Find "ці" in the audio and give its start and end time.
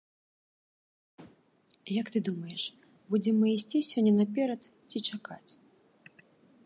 4.89-4.97